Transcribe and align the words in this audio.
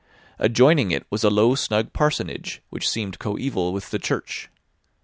Adjoining 0.39 0.89
it 0.89 1.05
was 1.11 1.23
a 1.23 1.29
low 1.29 1.53
snug 1.53 1.93
parsonage, 1.93 2.63
which 2.71 2.89
seemed 2.89 3.19
coeval 3.19 3.71
with 3.71 3.91
the 3.91 3.99
church. 3.99 4.49